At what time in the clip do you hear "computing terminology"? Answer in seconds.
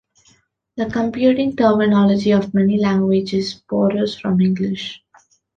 0.89-2.31